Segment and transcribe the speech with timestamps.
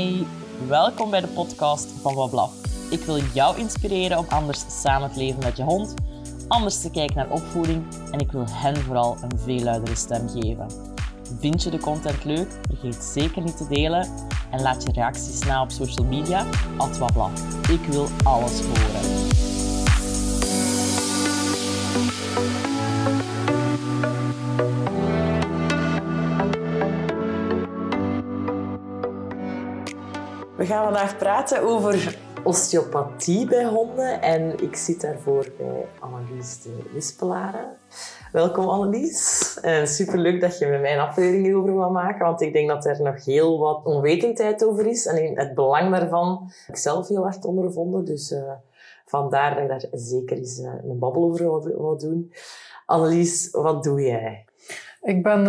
[0.00, 0.26] Hey,
[0.68, 2.52] welkom bij de podcast van Wablaf.
[2.90, 5.94] Ik wil jou inspireren om anders samen te leven met je hond,
[6.48, 10.66] anders te kijken naar opvoeding en ik wil hen vooral een veel luidere stem geven.
[11.38, 12.48] Vind je de content leuk?
[12.68, 14.08] Vergeet zeker niet te delen
[14.50, 17.68] en laat je reacties na op social media, at Wablaf.
[17.68, 19.29] Ik wil alles horen.
[30.60, 34.22] We gaan vandaag praten over osteopathie bij honden.
[34.22, 37.76] En ik zit daarvoor bij Annelies de Wispelaren.
[38.32, 39.58] Welkom Annelies.
[39.62, 42.26] En superleuk dat je met mij een aflevering over wil maken.
[42.26, 45.06] Want ik denk dat er nog heel wat onwetendheid over is.
[45.06, 48.04] En het belang daarvan heb ik zelf heel hard ondervonden.
[48.04, 48.52] Dus uh,
[49.06, 52.32] vandaar dat ik daar zeker eens uh, een babbel over wil, doen.
[52.86, 54.44] Annelies, wat doe jij?
[55.02, 55.46] Ik ben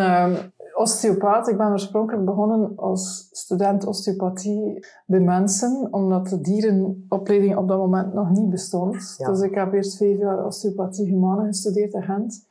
[0.82, 1.48] osteopaat.
[1.48, 8.14] Ik ben oorspronkelijk begonnen als student osteopathie bij mensen, omdat de dierenopleiding op dat moment
[8.14, 9.16] nog niet bestond.
[9.18, 9.28] Ja.
[9.30, 12.48] Dus ik heb eerst vijf jaar osteopathie humane gestudeerd in Gent.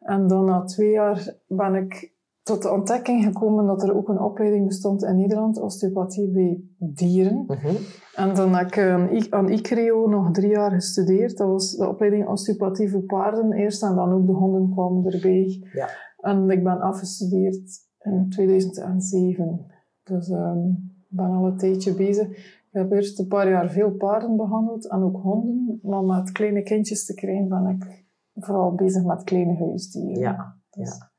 [0.00, 2.12] En dan na twee jaar ben ik
[2.42, 7.44] tot de ontdekking gekomen dat er ook een opleiding bestond in Nederland, osteopathie bij dieren.
[7.46, 7.74] -huh.
[8.14, 8.74] En dan heb
[9.10, 11.36] ik aan ICREO nog drie jaar gestudeerd.
[11.36, 15.68] Dat was de opleiding osteopathie voor paarden eerst en dan ook de honden kwamen erbij.
[15.72, 15.88] Ja.
[16.24, 19.66] En ik ben afgestudeerd in 2007.
[20.02, 22.28] Dus ik um, ben al een tijdje bezig.
[22.28, 25.78] Ik heb eerst een paar jaar veel paarden behandeld en ook honden.
[25.82, 30.18] Maar met kleine kindjes te krijgen ben ik vooral bezig met kleine huisdieren.
[30.18, 31.12] Ja, dus, ja.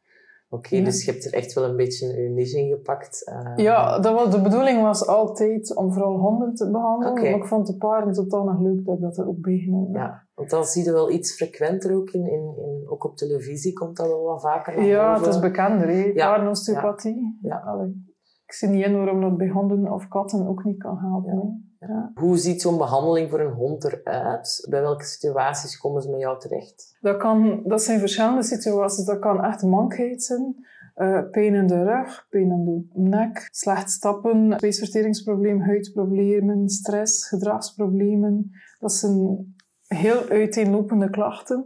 [0.55, 0.85] Oké, okay, ja.
[0.85, 3.31] dus je hebt er echt wel een beetje een niche in gepakt.
[3.31, 3.51] Uh...
[3.55, 7.11] Ja, dat was, de bedoeling was altijd om vooral honden te behandelen.
[7.11, 7.29] Okay.
[7.29, 10.27] Maar ik vond de paarden totaal leuk dat ik dat er ook bij genomen Ja,
[10.33, 13.97] want dan zie je wel iets frequenter ook in, in, in, ook op televisie komt
[13.97, 16.15] dat wel wat vaker Ja, het is bekender?
[16.15, 16.27] Ja.
[16.27, 17.37] paardenosteopathie.
[17.41, 17.61] Ja.
[17.65, 17.89] ja.
[18.45, 21.64] ik zie niet in waarom dat bij honden of katten ook niet kan helpen.
[21.87, 22.11] Ja.
[22.15, 24.67] Hoe ziet zo'n behandeling voor een hond eruit?
[24.69, 26.97] Bij welke situaties komen ze met jou terecht?
[27.01, 29.05] Dat, kan, dat zijn verschillende situaties.
[29.05, 30.65] Dat kan echt mankheid zijn.
[30.95, 38.51] Uh, pijn in de rug, pijn in de nek, slecht stappen, spijsverteringsprobleem, huidproblemen, stress, gedragsproblemen.
[38.79, 39.55] Dat zijn
[39.87, 41.65] heel uiteenlopende klachten.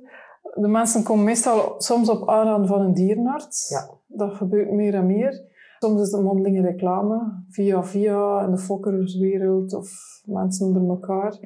[0.53, 3.69] De mensen komen meestal soms op aanraden van een dierenarts.
[3.69, 3.89] Ja.
[4.07, 5.48] Dat gebeurt meer en meer.
[5.79, 9.91] Soms is het mondelinge reclame, via via, in de fokkerswereld of
[10.25, 11.39] mensen onder elkaar.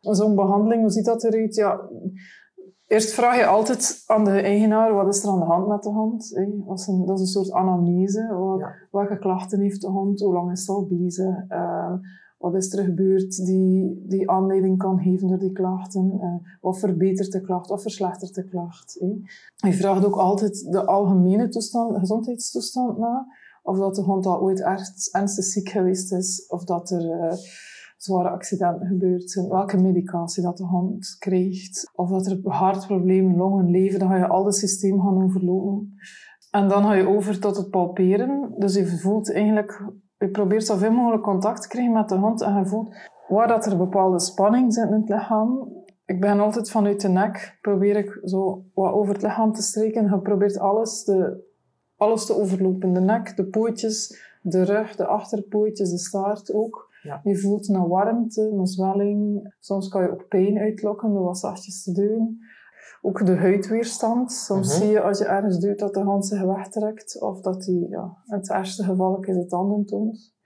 [0.00, 1.54] Zo'n behandeling, hoe ziet dat eruit?
[1.54, 1.80] Ja,
[2.86, 5.88] eerst vraag je altijd aan de eigenaar, wat is er aan de hand met de
[5.88, 6.34] hond?
[6.66, 8.34] Dat is een, dat is een soort anamnese.
[8.38, 8.74] Wat, ja.
[8.90, 10.20] Welke klachten heeft de hond?
[10.20, 11.44] Hoe lang is het al bezig?
[11.48, 11.92] Uh,
[12.38, 16.12] wat is er gebeurd die, die aanleiding kan geven door die klachten?
[16.14, 17.68] Uh, wat verbetert de klacht?
[17.68, 18.96] Wat verslechtert de klacht?
[19.54, 23.26] Je vraagt ook altijd de algemene toestand, gezondheidstoestand na
[23.68, 24.60] of dat de hond al ooit
[25.12, 27.32] ernstig ziek geweest is, of dat er uh,
[27.96, 33.70] zware accidenten gebeurd zijn, welke medicatie dat de hond krijgt, of dat er hartproblemen, longen,
[33.70, 35.94] leven, dan ga je al het systeem gaan overlopen.
[36.50, 38.54] En dan ga je over tot het palperen.
[38.58, 39.84] Dus je voelt eigenlijk,
[40.18, 42.94] je probeert zoveel mogelijk contact te krijgen met de hond en je voelt
[43.28, 45.72] waar dat er bepaalde spanning zit in het lichaam.
[46.04, 50.04] Ik ben altijd vanuit de nek, probeer ik zo wat over het lichaam te strijken.
[50.04, 51.46] Je probeert alles te
[51.98, 52.92] alles te overlopen.
[52.92, 56.86] De nek, de pootjes, de rug, de achterpootjes, de staart ook.
[57.02, 57.20] Ja.
[57.24, 59.54] Je voelt een warmte, een zwelling.
[59.60, 62.40] Soms kan je ook pijn uitlokken door wat zachtjes te doen.
[63.02, 64.32] Ook de huidweerstand.
[64.32, 67.20] Soms zie je als je ergens duwt dat de hand zich wegtrekt.
[67.20, 70.36] Of dat die, ja, in het ergste geval is het tanden toont.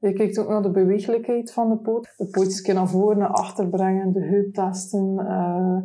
[0.00, 2.14] Je kijkt ook naar de bewegelijkheid van de poot.
[2.16, 5.76] De pootjes kunnen naar voren, naar achter brengen, de heup testen, uh,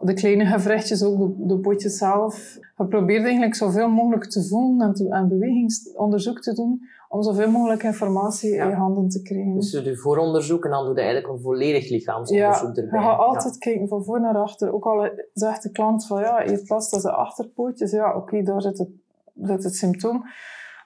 [0.00, 2.58] de kleine gewrichtjes, ook de, de pootjes zelf.
[2.76, 7.50] Je probeert eigenlijk zoveel mogelijk te voelen en, te, en bewegingsonderzoek te doen om zoveel
[7.50, 8.64] mogelijk informatie ja.
[8.64, 9.54] in je handen te krijgen.
[9.54, 13.00] Dus je doet vooronderzoek en dan doe je eigenlijk een volledig lichaamsonderzoek ja, erbij.
[13.00, 13.58] je gaat altijd ja.
[13.58, 14.72] kijken van voor naar achter.
[14.72, 17.90] Ook al zegt de klant van ja, je last van de achterpootjes.
[17.90, 18.88] Ja, oké, okay, daar zit het,
[19.34, 20.24] zit het symptoom.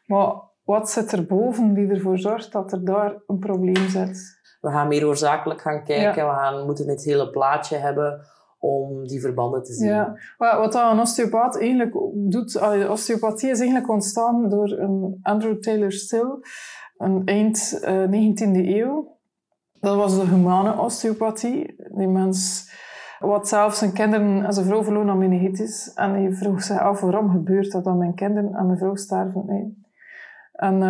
[0.06, 4.40] Maar wat zit er boven die ervoor zorgt dat er daar een probleem zit?
[4.60, 6.28] We gaan meer oorzakelijk gaan kijken.
[6.28, 8.20] We gaan, moeten het hele plaatje hebben
[8.58, 9.88] om die verbanden te zien.
[9.88, 10.16] Ja.
[10.38, 12.60] Wat een osteopaat eigenlijk doet...
[12.88, 16.38] Osteopathie is eigenlijk ontstaan door een Andrew Taylor Still,
[16.96, 19.16] een eind uh, eh, 19e eeuw.
[19.80, 21.74] Dat was de humane osteopathie.
[21.88, 22.70] Die mens
[23.18, 25.92] wat zelfs zijn kinderen en zijn vrouw verloren aan meningitis.
[25.94, 29.42] En hij vroeg zich af waarom gebeurt dat aan mijn kinderen en mijn vrouw sterven.
[29.46, 29.81] Nee.
[30.62, 30.82] En uh,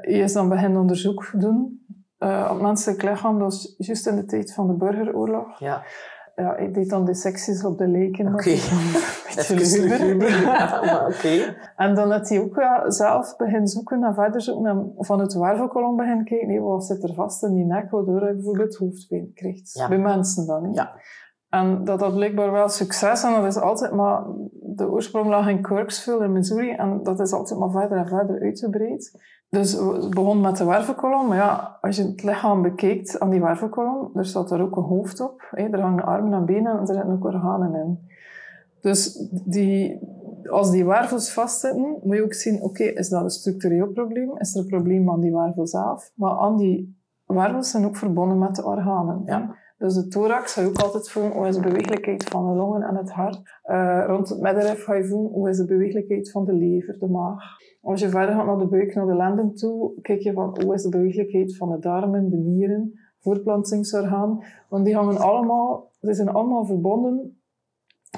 [0.00, 1.84] hij is dan beginnen onderzoek doen
[2.18, 3.38] uh, op menselijk lichaam.
[3.38, 5.58] Dat was juist in de tijd van de burgeroorlog.
[5.58, 5.82] Ja.
[6.34, 8.26] ja, ik deed dan dissecties op de leken.
[8.26, 8.50] Oké.
[9.38, 10.40] Even luguber.
[10.40, 11.56] Ja, maar oké.
[11.76, 15.34] En dan had hij ook ja, zelf begin zoeken naar verder zoeken en van het
[15.34, 16.48] wervelkolom begin kijken.
[16.48, 19.72] Nee, wat zit er vast in die nek, waardoor hij bijvoorbeeld hoofdpijn krijgt.
[19.72, 19.88] Ja.
[19.88, 20.72] Bij mensen dan.
[20.72, 20.92] Ja.
[21.52, 24.22] En dat had blijkbaar wel succes en dat is altijd maar...
[24.74, 28.40] De oorsprong lag in Kirksville in Missouri en dat is altijd maar verder en verder
[28.40, 29.20] uitgebreid.
[29.48, 31.28] Dus we begonnen met de wervelkolom.
[31.28, 34.82] Maar ja, als je het lichaam bekijkt aan die wervelkolom, er staat er ook een
[34.82, 35.48] hoofd op.
[35.50, 35.62] Hè.
[35.62, 37.98] Er hangen armen en benen en er zitten ook organen in.
[38.80, 40.00] Dus die,
[40.50, 44.38] als die wervels vastzitten, moet je ook zien, oké, is dat een structureel probleem?
[44.38, 46.12] Is er een probleem aan die wervel zelf?
[46.14, 49.22] Maar aan die wervels zijn ook verbonden met de organen.
[49.26, 49.60] Ja.
[49.82, 52.82] Dus de thorax ga je ook altijd voelen, hoe is de beweeglijkheid van de longen
[52.82, 53.40] en het hart.
[53.62, 57.06] Eh, rond het middenrif ga je voelen, hoe is de beweeglijkheid van de lever, de
[57.06, 57.42] maag.
[57.80, 60.74] Als je verder gaat naar de buik, naar de lenden toe, kijk je van, hoe
[60.74, 64.44] is de beweeglijkheid van de darmen, de nieren, voortplantingsorgaan.
[64.68, 67.42] Want die hangen allemaal, die zijn allemaal verbonden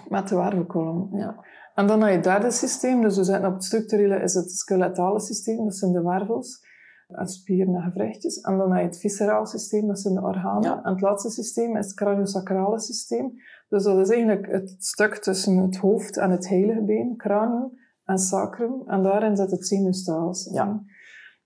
[0.08, 1.08] met de wervelkolom.
[1.12, 1.44] Ja.
[1.74, 5.20] En dan naar je derde systeem, dus we zitten op het structurele, is het skeletale
[5.20, 6.66] systeem, dat zijn de wervels,
[7.08, 8.40] en spieren en gewrichtjes.
[8.40, 10.70] En dan naar je het visceraal systeem, dat zijn de organen.
[10.70, 10.84] Ja.
[10.84, 13.32] En het laatste systeem is het craniosacrale systeem.
[13.68, 18.18] Dus dat is eigenlijk het stuk tussen het hoofd en het heilige been, cranium en
[18.18, 18.82] sacrum.
[18.86, 20.54] En daarin zit het zenuwstelsel.
[20.54, 20.82] Ja.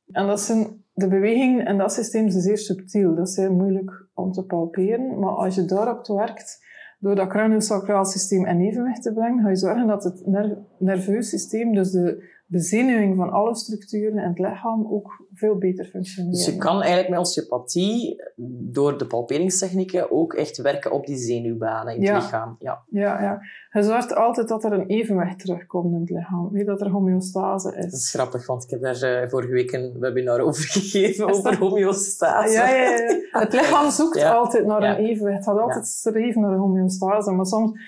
[0.06, 3.14] En dat zijn, de bewegingen in dat systeem zijn zeer subtiel.
[3.14, 5.18] Dat is heel moeilijk om te palperen.
[5.18, 6.66] Maar als je daarop werkt,
[6.98, 11.28] door dat craniosacraal systeem in evenwicht te brengen, ga je zorgen dat het ner nerveus
[11.28, 16.34] systeem, dus de bezenuwing van alle structuren in het lichaam, ook veel beter functioneert.
[16.36, 18.22] Dus je kan eigenlijk met osteopathie,
[18.70, 22.16] door de palperingstechnieken, ook echt werken op die zenuwbanen in het Ja.
[22.16, 22.56] lichaam.
[22.58, 22.82] Ja.
[22.88, 23.40] Ja, ja.
[23.72, 26.50] Je zorgt altijd dat er een evenwicht terugkomt in het lichaam.
[26.52, 28.10] Weet dat er homeostase Dat is is.
[28.10, 31.54] grappig, want ik heb daar eh, vorige week een webinar over gegeven, Is over dat-
[31.60, 32.52] homeostase.
[32.52, 33.16] Ja, ja, ja.
[33.30, 35.36] Het lichaam zoekt altijd naar een evenwicht.
[35.36, 37.30] Het gaat altijd streven naar een homeostase.
[37.30, 37.80] Maar soms,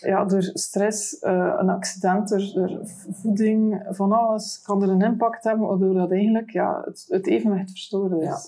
[0.00, 2.78] ja, door stress, eh, een accident, door,
[3.22, 7.70] voeding, van alles, kan er een impact hebben, waardoor dat eigenlijk ja, het, het evenwicht
[7.70, 8.24] verstoord is.
[8.24, 8.38] Ja.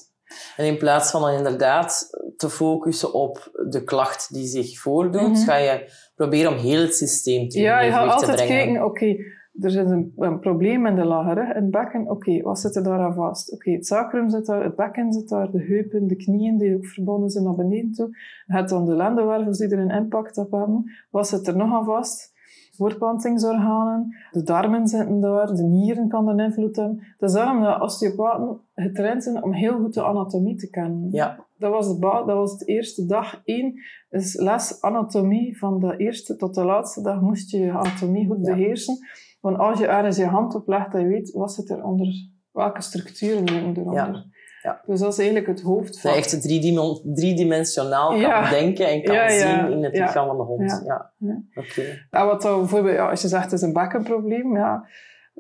[0.57, 5.45] En in plaats van dan inderdaad te focussen op de klacht die zich voordoet, Mhm.
[5.45, 8.57] ga je proberen om heel het systeem te Ja, je gaat te altijd brengen.
[8.65, 9.17] kijken, oké,
[9.61, 12.77] er zit een, een probleem in de lage rug, in het bekken, oké, wat zit
[12.77, 13.53] er daar aan vast?
[13.53, 16.87] Oké, het sacrum zit daar, het bekken zit daar, de heupen, de knieën die ook
[16.87, 18.09] verbonden zijn naar beneden toe.
[18.47, 20.91] Je hebt dan de lendenwervels die er een impact op hebben.
[21.11, 22.33] Wat zit er nog aan vast?
[22.77, 27.03] Voortplantingsorganen, de darmen zitten daar, de nieren kan er invloed hebben.
[27.19, 31.09] Is daarom dat osteopaten getraind zijn om heel goed de anatomie te kennen.
[31.11, 33.75] Ja, Dat was, de dat was de eerste dag één.
[34.11, 35.59] Dus les anatomie.
[35.59, 38.95] Van de eerste tot de laatste dag moest je je anatomie goed Ja.
[39.43, 42.09] Want als je ergens je hand op legt, dan je weet wat zit er onder,
[42.53, 44.15] welke structuren lopen eronder.
[44.15, 44.25] Ja.
[44.63, 44.81] Ja.
[44.87, 48.51] Dus dat is eigenlijk het hoofd je echt driedimen- driedimensionaal kan Ja.
[48.51, 50.83] denken en kan Ja, zien in het lichaam van de hond.
[50.87, 51.13] Ja.
[51.55, 51.83] Oké.
[52.11, 54.87] En wat dan bijvoorbeeld, ja, als je zegt het is een bekkenprobleem, ja,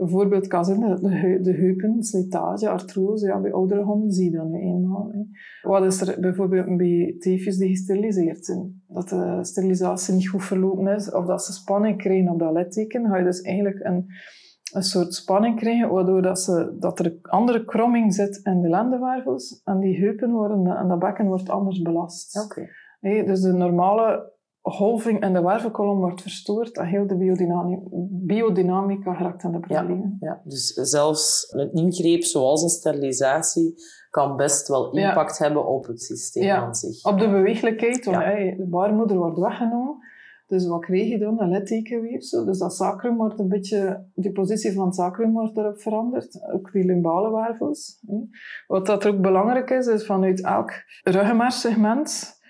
[0.03, 3.27] een voorbeeld kan zijn de, de, heu- de heupen, slijtage, artrose.
[3.27, 5.11] Ja, bij oudere honden zie je dat nu eenmaal.
[5.13, 5.21] Hè.
[5.69, 8.83] Wat is er bijvoorbeeld bij teefjes die gesteriliseerd zijn?
[8.87, 13.07] Dat de sterilisatie niet goed verlopen is, of dat ze spanning krijgen op dat litteken,
[13.07, 14.07] ga je dus eigenlijk een,
[14.73, 18.69] een soort spanning krijgen, waardoor dat, ze, dat er een andere kromming zit in de
[18.69, 22.45] lendenwervels, en die heupen worden, en dat bekken wordt anders belast.
[22.45, 22.69] Oké.
[23.01, 24.33] Nee, dus de normale
[24.63, 30.17] golving in de wervelkolom wordt verstoord en heel de biodynami- biodynamica geraakt aan de problemen.
[30.21, 33.75] Ja, dus zelfs een ingreep zoals een sterilisatie
[34.11, 35.09] kan best wel Ja.
[35.09, 36.57] impact hebben op het systeem Ja.
[36.57, 37.05] aan zich.
[37.05, 39.97] Op de beweeglijkheid, want hey, de baarmoeder wordt weggenomen.
[40.47, 41.41] Dus wat krijg je dan?
[41.41, 42.45] Een littekenweefsel.
[42.45, 46.41] Dus dat sacrum wordt een beetje, de positie van het sacrum wordt erop veranderd.
[46.53, 48.01] Ook die lumbale wervels.
[48.67, 50.71] Wat dat ook belangrijk is, is vanuit elk
[51.03, 52.41] ruggenmersegment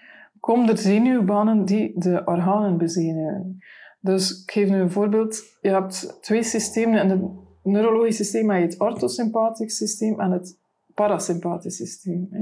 [0.43, 3.59] komen er zenuwbanen die de organen bezenuwen.
[4.01, 5.43] Dus ik geef nu een voorbeeld.
[5.61, 7.03] Je hebt twee systemen.
[7.03, 7.23] In het
[7.63, 10.59] neurologisch systeem heb je het orthosympathisch systeem en het
[10.95, 12.27] parasympathisch systeem.
[12.31, 12.41] hè.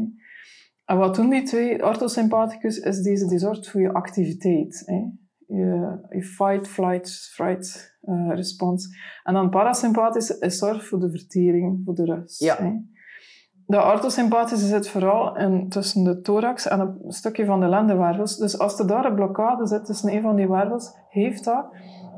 [0.84, 1.84] En wat doen die twee?
[1.84, 4.82] Orthosympathicus is deze die zorgt voor je activiteit.
[4.86, 5.04] Hè.
[5.46, 8.88] Je, je fight, flight, fright eh, respons.
[9.22, 12.40] En dan parasympathisch is zorg voor de vertering, voor de rust.
[12.40, 12.56] Ja.
[12.56, 12.72] Hè.
[13.70, 18.36] De orthosympathische zit vooral in, tussen de thorax en een stukje van de lendenwervels.
[18.36, 21.66] Dus als er daar een blokkade zit tussen een van die wervels, heeft dat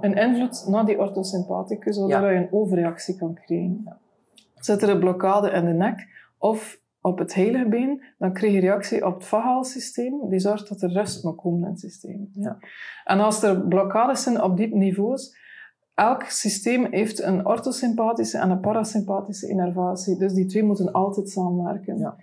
[0.00, 2.28] een invloed naar die orthosympathicus, waardoor Ja.
[2.28, 3.98] je een overreactie kan krijgen.
[4.54, 8.60] Zit er een blokkade in de nek of op het heilige been, dan krijg je
[8.60, 12.30] reactie op het vagaal systeem, die zorgt dat er rust moet komen in het systeem.
[12.34, 12.58] Ja.
[13.04, 15.36] En als er blokkades zijn op diep niveaus,
[16.02, 20.18] elk systeem heeft een orthosympathische en een parasympathische innervatie.
[20.18, 21.98] Dus die twee moeten altijd samenwerken.
[21.98, 22.16] Ja.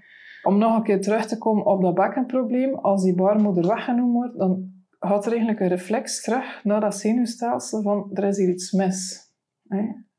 [0.44, 4.38] Om nog een keer terug te komen op dat bekkenprobleem, als die baarmoeder weggenomen wordt,
[4.38, 8.72] dan gaat er eigenlijk een reflex terug naar dat zenuwstelsel van er is hier iets
[8.72, 9.28] mis.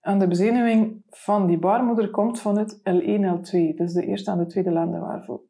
[0.01, 4.39] En de bezenuwing van die baarmoeder komt van het L1, L2, dus de eerste en
[4.39, 5.49] de tweede lendenwervel.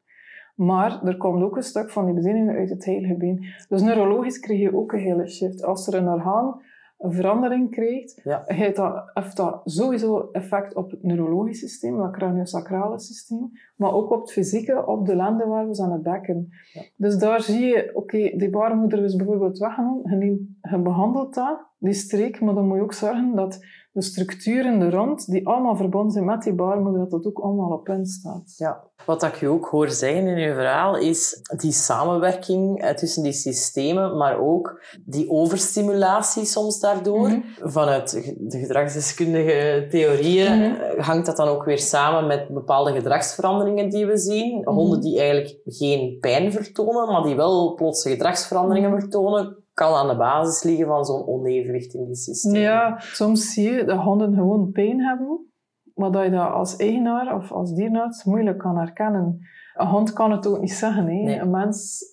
[0.55, 3.45] Maar er komt ook een stuk van die bezenuwing uit het heilige been.
[3.69, 5.63] Dus neurologisch krijg je ook een hele shift.
[5.63, 6.61] Als er een orgaan
[7.01, 8.43] een verandering krijgt, Ja.
[8.45, 14.11] heeft, dat, heeft dat sowieso effect op het neurologisch systeem, dat craniosacrale systeem, maar ook
[14.11, 16.49] op het fysieke, op de lendenwervels en het bekken.
[16.73, 16.81] Ja.
[16.95, 21.69] Dus daar zie je, oké, die baarmoeder is bijvoorbeeld weggenomen, je, neemt, je behandelt dat,
[21.77, 25.75] die streek, maar dan moet je ook zorgen dat de structuren er rond, die allemaal
[25.75, 28.53] verbonden zijn met die baarmoeder, dat dat ook allemaal op punt staat.
[28.57, 28.83] Ja.
[29.05, 33.31] Wat ik je ook hoor zeggen in je verhaal is die samenwerking eh, tussen die
[33.33, 37.27] systemen, maar ook die overstimulatie soms daardoor.
[37.29, 37.39] Mhm.
[37.59, 40.81] Vanuit de gedragsdeskundige theorieën Mhm.
[40.81, 44.59] eh, hangt dat dan ook weer samen met bepaalde gedragsveranderingen die we zien.
[44.59, 44.69] Mhm.
[44.73, 50.17] Honden die eigenlijk geen pijn vertonen, maar die wel plotse gedragsveranderingen vertonen, kan aan de
[50.17, 52.59] basis liggen van zo'n onevenwicht in die systemen.
[52.59, 55.51] Ja, soms zie je dat honden gewoon pijn hebben,
[55.93, 59.39] maar dat je dat als eigenaar of als dierenarts moeilijk kan herkennen.
[59.73, 61.05] Een hond kan het ook niet zeggen.
[61.05, 61.13] Hè.
[61.13, 61.39] Nee.
[61.39, 62.03] Een mens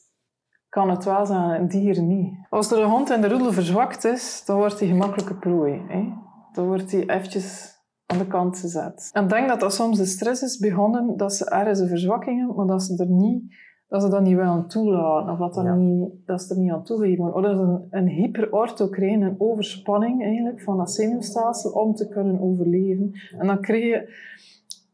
[0.69, 2.47] kan het wel zeggen, een dier niet.
[2.51, 5.83] Als er een hond in de roedel verzwakt is, dan wordt hij gemakkelijke prooi.
[5.89, 6.13] Hè.
[6.53, 9.11] Dan wordt hij eventjes aan de kant gezet.
[9.13, 11.89] En ik denk dat dat soms de stress is bij honden, dat ze ergens een
[11.89, 13.67] verzwakking hebben, maar dat ze er niet...
[13.89, 15.75] Dat ze dat niet willen toelaten, of dat, dat, Ja.
[15.75, 17.35] niet, dat ze er niet aan toegeven.
[17.35, 23.13] Of dat ze een, een een overspanning eigenlijk van dat zenuwstelsel om te kunnen overleven.
[23.39, 24.27] En dan krijg je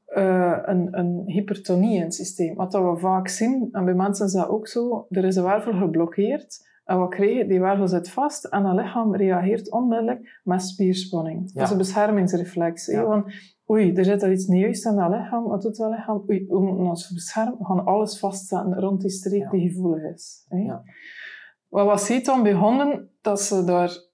[0.06, 2.54] eh, een, een hypertonie in het systeem.
[2.54, 5.44] Wat dat we vaak zien, en bij mensen is dat ook zo, er is een
[5.44, 6.72] wervel geblokkeerd.
[6.84, 7.46] En wat krijg je?
[7.46, 11.52] Die wervel zit vast en dat lichaam reageert onmiddellijk met spierspanning.
[11.52, 12.86] Dat is een beschermingsreflex.
[12.86, 13.04] Ja.
[13.06, 13.26] Want,
[13.70, 15.44] oei, er zit er iets niet juist in dat lichaam.
[15.44, 16.24] Wat doet dat lichaam?
[16.30, 17.58] Oei, we moeten ons beschermen.
[17.58, 19.50] We gaan alles vastzetten rond die streek Ja.
[19.50, 20.44] die gevoelig is.
[20.48, 20.56] hè.
[20.58, 20.82] Ja.
[21.68, 23.10] Wat ziet dan bij honden?
[23.20, 24.12] Dat ze daar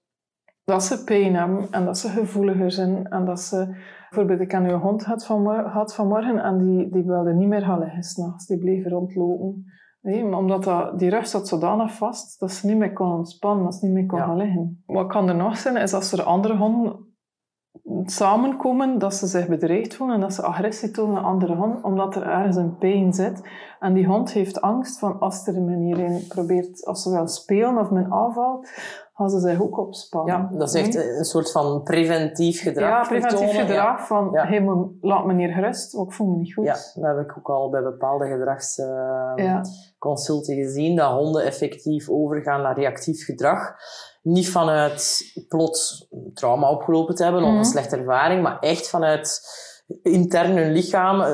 [0.63, 3.75] dat ze pijn hebben en dat ze gevoeliger zijn en dat ze...
[4.09, 7.61] Bijvoorbeeld, ik nu een hond gehad, vanmor- gehad vanmorgen en die, die wilde niet meer
[7.61, 8.45] gaan liggen s'nachts.
[8.45, 9.65] Die bleef rondlopen.
[10.01, 13.63] Nee, maar omdat dat, die rug zat zodanig vast dat ze niet meer kon ontspannen,
[13.63, 14.25] dat ze niet meer kon Ja.
[14.25, 14.83] gaan liggen.
[14.85, 17.10] Wat kan er nog zijn, is als er andere honden
[18.05, 22.15] samenkomen, dat ze zich bedreigd voelen en dat ze agressie tonen naar andere honden, omdat
[22.15, 23.41] er ergens een pijn zit.
[23.79, 27.77] En die hond heeft angst van als er men hierin probeert, als ze wil spelen
[27.77, 28.69] of men aanvalt,
[29.13, 30.33] gaan ze zich ook opspannen.
[30.51, 32.89] Ja, dat is echt een soort van preventief gedrag.
[32.89, 33.65] Ja, preventief vertonen.
[33.67, 34.45] gedrag van, Ja.
[34.45, 36.65] hey, me- laat me hier gerust, want ik voel me niet goed.
[36.65, 38.31] Ja, dat heb ik ook al bij bepaalde Ja.
[38.31, 43.75] gedragsconsulten gezien, dat honden effectief overgaan naar reactief gedrag.
[44.21, 47.57] Niet vanuit plots trauma opgelopen te hebben of Mhm.
[47.57, 49.41] een slechte ervaring, maar echt vanuit
[50.03, 51.31] intern hun lichaam eh,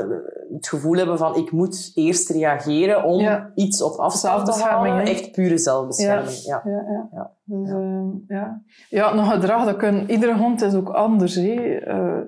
[0.53, 3.51] het gevoel hebben van ik moet eerst reageren om Ja.
[3.55, 4.99] iets op afstand te halen.
[5.05, 6.43] Echt pure zelfbescherming.
[6.45, 6.61] Ja.
[6.65, 7.09] Ja, ja.
[7.11, 7.31] Ja.
[7.43, 7.75] Dus, Ja.
[7.75, 8.61] ehm, ja.
[8.89, 11.35] ja, nog gedrag, dat kan, iedere hond is ook anders.
[11.35, 11.53] Hè.
[11.77, 12.19] Eh,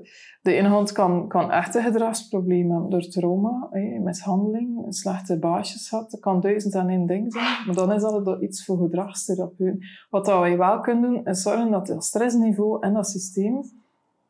[0.41, 3.67] de ene hond kan, kan echte gedragsproblemen hebben door trauma,
[4.03, 6.11] mishandeling, slechte baasjes had.
[6.11, 9.79] Dat kan duizend en één ding zijn, maar dan is dat iets voor gedragstherapeuten.
[10.09, 13.61] Wat dat wij wel kunnen doen, is zorgen dat het stressniveau en dat systeem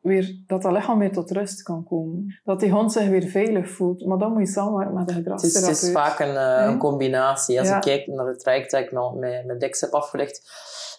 [0.00, 2.40] weer, dat dat lichaam weer tot rust kan komen.
[2.44, 4.06] Dat die hond zich weer veilig voelt.
[4.06, 5.76] Maar dan moet je samenwerken met de Het is, gedragstherapeut.
[5.80, 7.58] het is vaak een, eh, een combinatie.
[7.58, 7.76] Als Ja.
[7.76, 10.50] ik kijk naar het traject dat ik met, met, met Dex heb afgelegd,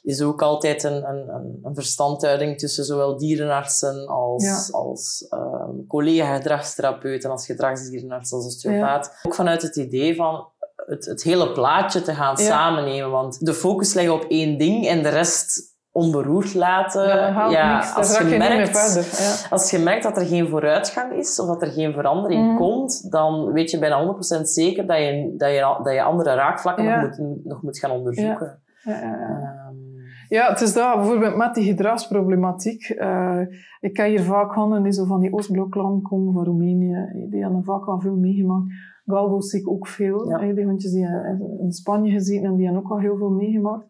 [0.04, 4.78] is ook altijd een, een, een, een verstandhouding tussen zowel dierenartsen als, Ja.
[4.78, 9.20] als ehm, collega-gedragstherapeuten, als gedragsdierenarts, als osteopaat.
[9.24, 13.12] Ook vanuit het idee van het, het hele plaatje te gaan samennemen.
[13.12, 17.08] Want de focus leggen op één ding en de rest onberoerd laten.
[17.08, 17.88] Ja, ja, niks.
[17.88, 19.18] Daar als je merkt.
[19.18, 19.50] Ja.
[19.50, 22.58] als je merkt dat er geen vooruitgang is of dat er geen verandering Mhm.
[22.58, 26.84] komt, dan weet je bijna 100% zeker dat je, dat je, dat je andere raakvlakken
[26.84, 27.02] Ja.
[27.02, 28.60] nog, moet, nog moet gaan onderzoeken.
[28.84, 29.02] Ja.
[29.02, 29.90] Ehm,
[30.30, 30.96] Ja, het is dat.
[30.96, 32.84] Bijvoorbeeld met die gedragsproblematiek.
[32.90, 33.40] Eh,
[33.80, 37.28] ik ken hier vaak honden die zo van die Oostbloklanden komen, van Roemenië.
[37.30, 38.66] Die hebben vaak al veel meegemaakt.
[39.06, 40.32] Galgo's zie ik ook veel.
[40.32, 43.30] Eh, Die hondjes die in in Spanje gezien en die hebben ook al heel veel
[43.30, 43.86] meegemaakt.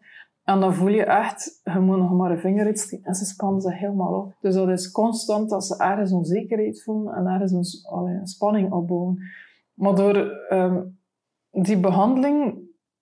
[0.52, 3.60] En dan voel je echt, je moet nog maar een vinger uitsteken en ze spannen
[3.60, 4.34] zich helemaal op.
[4.40, 8.72] Dus dat is constant dat ze ergens onzekerheid voelen en ergens een, allee, een spanning
[8.72, 9.18] opbouwen.
[9.74, 10.16] Maar door
[10.48, 10.82] ehm,
[11.50, 12.58] die behandeling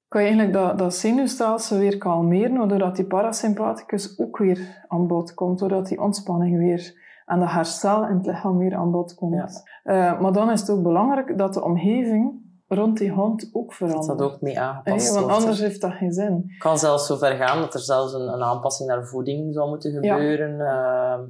[0.08, 5.34] kan je eigenlijk dat, dat zenuwstelsel weer kalmeren, waardoor die parasympathicus ook weer aan bod
[5.34, 9.62] komt, doordat die ontspanning weer en dat herstel in het lichaam weer aan bod komt.
[9.82, 13.76] Eh, maar dan is het ook belangrijk dat de omgeving rond die hond ook dat
[13.76, 14.18] verandert.
[14.18, 16.32] dat ook mee Hè, aangepast want anders heeft dat geen zin.
[16.46, 19.68] Het kan zelfs zo ver gaan dat er zelfs een, een aanpassing naar voeding zou
[19.68, 20.60] moeten gebeuren.
[20.60, 21.20] ehm,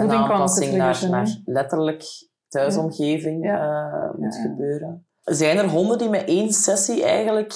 [0.00, 1.10] een aanpassing naar, zijn.
[1.10, 2.04] naar letterlijk
[2.48, 3.58] thuisomgeving Ja.
[3.92, 5.06] eh, moet gebeuren.
[5.22, 7.54] Zijn er honden die met één sessie eigenlijk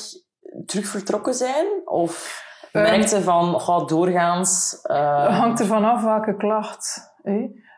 [0.66, 1.66] terug vertrokken zijn?
[1.84, 2.40] Of
[2.72, 4.78] Ehm, merkte van, ga doorgaans...
[4.82, 7.12] Het hangt ervan af welke klacht.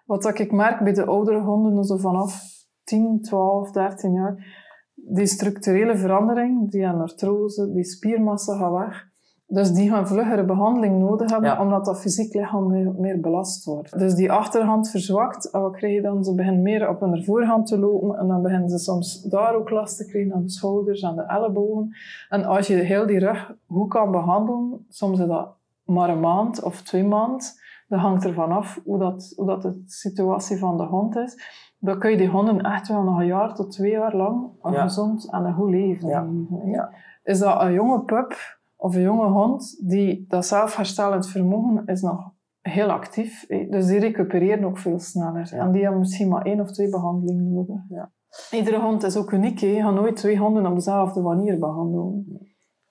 [0.06, 2.42] Wat ik merk bij de oudere honden, zo vanaf
[2.84, 4.63] 10, 12, 13 jaar,
[5.08, 9.12] die structurele verandering, die artrose, die spiermassa gaat weg.
[9.46, 11.60] Dus die gaan vluggere behandeling nodig hebben, Ja.
[11.62, 13.98] omdat dat fysiek lichaam meer, meer belast wordt.
[13.98, 16.24] Dus die achterhand verzwakt, en wat krijg je dan?
[16.24, 19.70] Ze beginnen meer op hun voorhand te lopen en dan beginnen ze soms daar ook
[19.70, 21.94] last te krijgen aan de schouders, aan de ellebogen.
[22.28, 25.48] En als je heel die rug goed kan behandelen, soms is dat
[25.84, 27.46] maar een maand of twee maanden.
[27.88, 31.36] Dat hangt ervan af hoe, dat, hoe dat de situatie van de hond is.
[31.84, 34.72] Dan kun je die honden echt wel nog een jaar tot twee jaar lang een
[34.72, 34.82] Ja.
[34.82, 36.20] gezond en een goed leven Ja.
[36.20, 36.46] geven.
[36.50, 36.70] hè.
[36.70, 36.90] Ja.
[37.22, 38.36] Is dat een jonge pup
[38.76, 43.44] of een jonge hond die dat zelfherstellend vermogen is nog heel actief.
[43.48, 43.66] hè.
[43.70, 45.52] Dus die recupereren ook veel sneller.
[45.52, 47.80] En die hebben misschien maar één of twee behandelingen nodig.
[47.88, 48.10] Ja.
[48.50, 49.60] Iedere hond is ook uniek.
[49.60, 49.66] hè.
[49.66, 52.26] Je gaat nooit twee honden op dezelfde manier behandelen.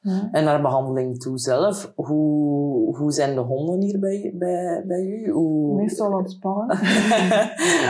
[0.04, 0.30] Ja.
[0.32, 5.30] En naar behandeling toe zelf, hoe, hoe zijn de honden hier bij, bij, bij u?
[5.30, 5.76] Hoe...
[5.76, 6.78] Meestal ontspannen.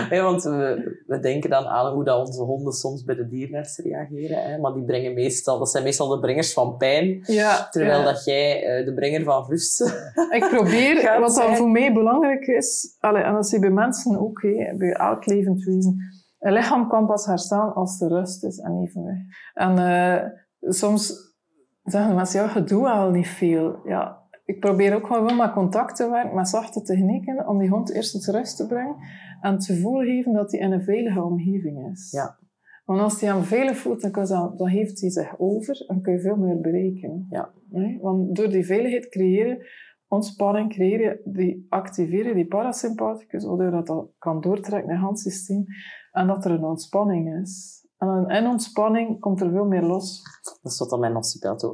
[0.09, 3.77] Ja, want we, we denken dan aan hoe dat onze honden soms bij de dierenarts
[3.77, 4.43] reageren.
[4.43, 4.57] Hè?
[4.57, 7.23] Maar die brengen meestal, dat zijn meestal de brengers van pijn.
[7.23, 8.05] Ja, Terwijl ja.
[8.05, 9.81] dat jij eh, de brenger van rust
[10.37, 14.19] Ik probeer, wat dan voor mij belangrijk is, allee, en dat zie je bij mensen
[14.19, 15.97] ook, hè, bij elk levend wezen,
[16.39, 19.25] een lichaam kan pas herstellen als er rust is en evenwicht.
[19.53, 20.23] En eh,
[20.59, 21.32] soms
[21.83, 23.79] zeggen mensen, ja, je doet al niet veel.
[23.87, 27.93] Ja, ik probeer ook gewoon met contact te werken, met zachte technieken, om die hond
[27.93, 28.95] eerst tot rust te brengen
[29.41, 32.11] en te voelen geven dat hij in een veilige omgeving is.
[32.11, 32.37] Ja.
[32.85, 34.25] Want als hij hem veilig voelt, dan, kan
[34.57, 37.27] dan heeft hij zich over en kun je veel meer bereiken.
[37.29, 37.53] Ja.
[37.69, 37.99] Nee?
[38.01, 39.65] Want door die veiligheid creëren,
[40.07, 45.65] ontspanning creëren, die activeren die parasympathicus, waardoor dat, dat kan doortrekken in het handsysteem
[46.11, 47.82] en dat er een ontspanning is.
[48.27, 50.21] En in ontspanning komt er veel meer los.
[50.61, 51.15] Dat is wat dan mijn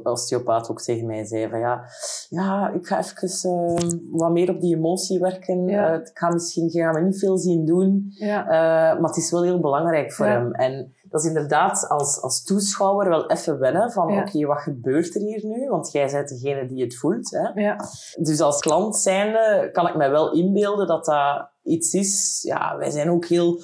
[0.02, 1.48] osteopaat, ook tegen mij zei.
[1.48, 1.84] Van ja,
[2.28, 5.66] ja, ik ga even eh, wat meer op die emotie werken.
[5.66, 5.92] Ja.
[5.92, 8.06] Eh, ik ga misschien je gaat me niet veel zien doen.
[8.08, 8.42] Ja.
[8.44, 10.32] Eh, maar het is wel heel belangrijk voor Ja.
[10.32, 10.52] hem.
[10.52, 15.20] En dat is inderdaad als, als toeschouwer wel even wennen van oké, wat gebeurt er
[15.20, 15.68] hier nu?
[15.68, 17.30] Want jij bent degene die het voelt.
[17.30, 17.60] Hè?
[17.62, 17.76] ja.
[18.18, 22.42] Dus als klant zijnde kan ik mij wel inbeelden dat dat iets is...
[22.46, 23.60] Ja, wij zijn ook heel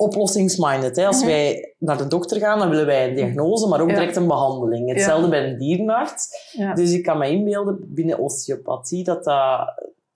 [0.00, 0.96] oplossingsminded.
[0.96, 1.06] Hè?
[1.06, 1.26] Als Mhm.
[1.26, 3.94] wij naar de dokter gaan, dan willen wij een diagnose, maar ook Ja.
[3.94, 4.88] direct een behandeling.
[4.92, 6.28] Hetzelfde bij een dierenarts.
[6.52, 6.74] ja.
[6.74, 9.74] Dus ik kan me inbeelden binnen osteopathie dat dat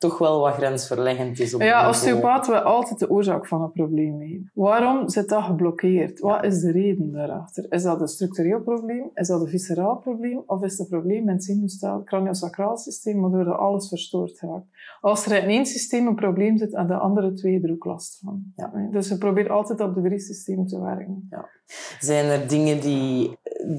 [0.09, 1.55] toch wel wat grensverleggend is.
[1.55, 4.51] Op Ja, osteopaat wil altijd de oorzaak van een probleem weten.
[4.55, 6.21] Waarom zit dat geblokkeerd?
[6.21, 7.67] Wat is de reden daarachter?
[7.69, 9.11] Is dat een structureel probleem?
[9.15, 10.43] Is dat een visceraal probleem?
[10.47, 14.67] Of is het een probleem in het zenuwstelsel, craniosacraal systeem, waardoor dat alles verstoord raakt?
[15.01, 18.21] Als er in één systeem een probleem zit, en de andere twee er ook last
[18.25, 18.43] van.
[18.57, 18.89] Ja.
[18.91, 21.29] Dus je probeert altijd op de drie systemen te werken.
[22.01, 23.39] Zijn er dingen die,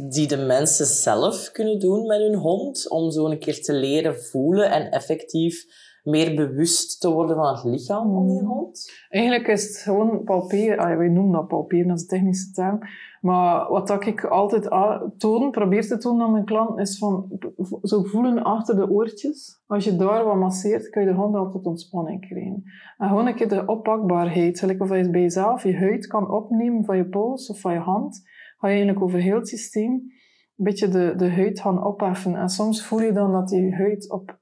[0.10, 4.24] die de mensen zelf kunnen doen met hun hond om zo een keer te leren
[4.24, 5.66] voelen en effectief
[6.06, 8.46] meer bewust te worden van het lichaam van die Mhm.
[8.52, 8.92] hond?
[9.10, 10.78] Eigenlijk is het gewoon palperen.
[10.78, 12.80] Ah, wij noemen dat palperen, dat is een technische term.
[13.22, 14.70] Maar wat ik altijd
[15.18, 17.40] toon, probeer te tonen aan mijn klant, is van
[17.84, 19.62] zo voelen achter de oortjes.
[19.68, 22.64] Als je daar wat masseert, kun je de hond al tot ontspanning krijgen.
[22.98, 24.60] En gewoon een keer de oppakbaarheid.
[24.60, 27.74] Gelijk of je het bij jezelf je huid kan opnemen van je pols of van
[27.74, 28.22] je hand,
[28.58, 32.36] ga je eigenlijk over heel het systeem een beetje de, de huid gaan opheffen.
[32.36, 34.40] En soms voel je dan dat die huid op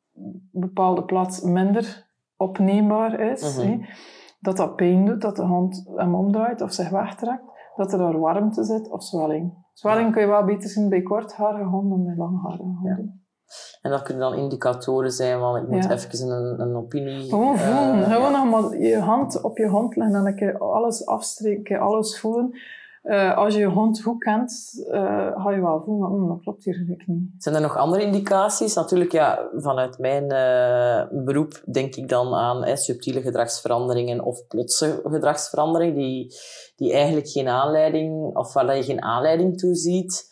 [0.52, 3.58] bepaalde plaats minder opneembaar is.
[3.58, 3.80] Mhm.
[4.39, 7.43] Dat dat pijn doet, dat de hond hem omdraait of zich wegtrekt.
[7.76, 9.54] Dat er daar warmte zit of zwelling.
[9.73, 13.17] Zwelling kun je wel beter zien bij kortharige honden dan bij langharige honden.
[13.82, 15.91] En dat kunnen dan indicatoren zijn van ik moet Ja.
[15.91, 17.30] even een, een opinie...
[17.30, 18.04] Gewoon eh, voelen.
[18.04, 22.19] Gewoon nog maar je hand op je hond leggen en een keer alles afstreken, alles
[22.19, 22.58] voelen.
[23.04, 26.63] Eh, als je je hond goed kent, eh, ga je wel voelen, hm, dat klopt
[26.63, 27.30] hier eigenlijk niet.
[27.38, 28.74] Zijn er nog andere indicaties?
[28.74, 35.02] Natuurlijk, ja, vanuit mijn eh, beroep denk ik dan aan eh, subtiele gedragsveranderingen of plotse
[35.04, 36.36] gedragsveranderingen die,
[36.76, 40.32] die eigenlijk geen aanleiding, of waar je geen aanleiding toe ziet.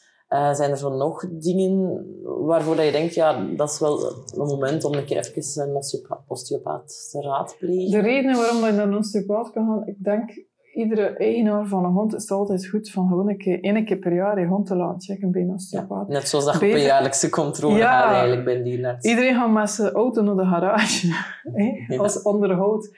[0.51, 4.83] Zijn er zo nog dingen waarvoor dat je denkt, ja, dat is wel een moment
[4.83, 7.91] om een keer even een osteopa- osteopaat te raadplegen?
[7.91, 11.91] De reden waarom je naar een osteopaat kan gaan, ik denk, iedere eigenaar van een
[11.91, 14.65] hond is het altijd goed van gewoon een keer, één keer per jaar je hond
[14.67, 16.07] te laten checken bij een osteopaat.
[16.07, 18.01] Net zoals dat je een Beter- jaarlijkse controle Ja.
[18.01, 19.05] gaat eigenlijk bij een dierenarts.
[19.07, 21.07] Iedereen gaat met zijn auto naar de garage,
[21.87, 21.97] Ja.
[21.97, 22.95] als onderhoud.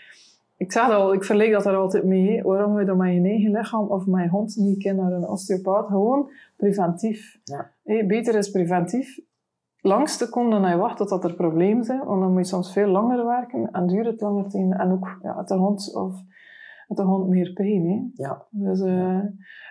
[0.57, 2.41] Ik zeg dat al, ik verleek dat er altijd mee.
[2.43, 5.87] Waarom je dan je eigen lichaam of je hond niet een keer naar een osteopaat?
[5.87, 7.39] Gewoon preventief.
[8.07, 9.19] Beter is preventief.
[9.81, 12.73] Langs te komen dan je wacht tot er problemen zijn, want dan moet je soms
[12.73, 16.13] veel langer werken en duurt het langer tegen, en ook ja, de hond of
[16.97, 17.85] de hond meer pijn.
[17.87, 18.23] Hè?
[18.23, 18.45] Ja.
[18.49, 19.19] Dus, eh,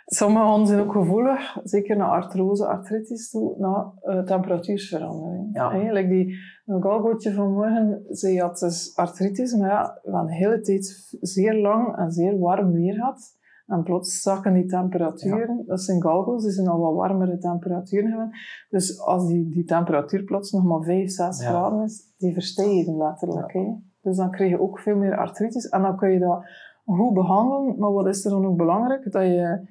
[0.06, 5.48] sommige honden zijn ook gevoelig, zeker naar artrose, artritis toe, naar uh, temperatuursverandering.
[5.52, 5.70] Ja.
[5.70, 6.34] Eigenlijk die
[6.66, 12.10] galgootje vanmorgen, ze had dus artritis, maar ja, we een hele tijd zeer lang en
[12.10, 13.40] zeer warm weer had.
[13.66, 15.64] En plots zakken die temperaturen.
[15.66, 18.30] Dat zijn galgo's, die zijn al wat warmere temperaturen hebben.
[18.70, 21.48] Dus als die, die temperatuur plots nog maar 5, 6 Ja.
[21.48, 23.52] graden is, die verstijgen letterlijk.
[23.52, 23.74] Hè.
[24.02, 25.68] Dus dan krijg je ook veel meer artritis.
[25.68, 26.44] En dan kun je dat
[26.84, 27.78] goed behandelen.
[27.78, 29.12] Maar wat is er dan ook belangrijk?
[29.12, 29.68] Dat, je,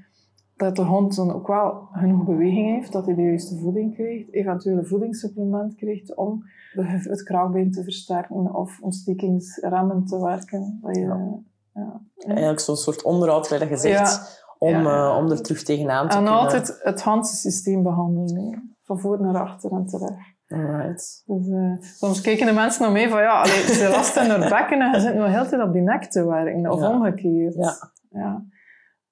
[0.55, 4.33] dat de hond dan ook wel genoeg beweging heeft, dat hij de juiste voeding krijgt,
[4.33, 6.43] eventueel een voedingssupplement krijgt om
[6.73, 10.79] het kraakbeen te versterken of ontstekingsremmen te werken.
[10.81, 11.39] Dat je, Ja.
[11.73, 12.01] ja.
[12.17, 16.23] Eigenlijk zo'n soort onderhoud, wat je zegt, om, eh, om er terug tegenaan te En
[16.23, 16.39] kunnen.
[16.41, 18.75] altijd het handsysteem behandelen.
[18.83, 20.17] Van voor naar achter en terug.
[20.51, 21.23] Alright.
[21.25, 24.49] Dus, eh, soms kijken de mensen naar mij van ja, allee, ze last in haar
[24.49, 26.71] bekken en je zit nu de hele tijd op die nek te werken.
[26.71, 26.89] Of Ja.
[26.89, 27.53] omgekeerd.
[27.55, 27.91] Ja.
[28.09, 28.43] Ja.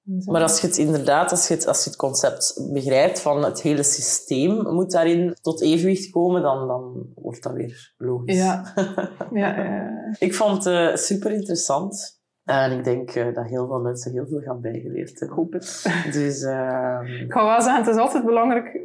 [0.04, 3.21] Dus, eh, Maar als je het inderdaad, als je het, als je het concept begrijpt
[3.21, 8.38] van het hele systeem moet daarin tot evenwicht komen, dan, dan wordt dat weer logisch.
[8.38, 8.63] Ja.
[9.34, 12.17] ja, eh, Ik vond het super interessant.
[12.43, 15.38] En ik denk eh, dat heel veel mensen heel veel gaan bijgeleerd ik hebben.
[15.38, 15.86] hoop het.
[16.12, 18.80] Dus ehm, Ik ga wel zeggen, het is altijd belangrijk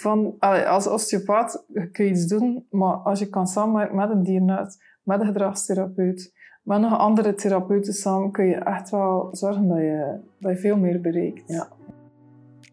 [0.00, 0.34] van,
[0.66, 5.20] als osteopaat kun je iets doen, maar als je kan samenwerken met een dierenarts, met
[5.20, 6.32] een gedragstherapeut,
[6.62, 10.76] met nog andere therapeuten samen, kun je echt wel zorgen dat je, dat je veel
[10.76, 11.42] meer bereikt.
[11.46, 11.68] Ja.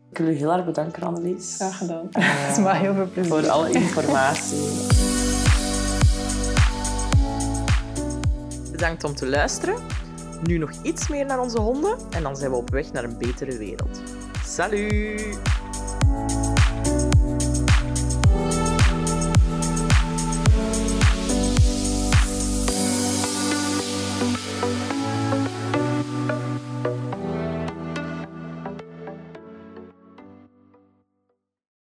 [0.10, 1.56] ik wil je heel erg bedanken, Annelies.
[1.56, 2.08] Graag gedaan.
[2.12, 3.32] Eh, Het is maar heel veel plezier.
[3.32, 4.92] Voor alle informatie.
[8.72, 9.76] Bedankt om te luisteren.
[10.44, 13.18] Nu nog iets meer naar onze honden en dan zijn we op weg naar een
[13.18, 14.02] betere wereld.
[14.46, 15.63] Salut!